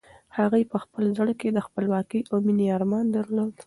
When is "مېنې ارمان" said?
2.45-3.05